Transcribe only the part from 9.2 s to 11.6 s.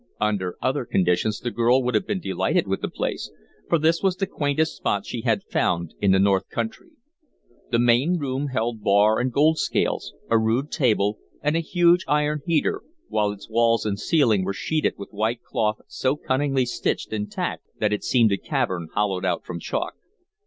gold scales, a rude table, and a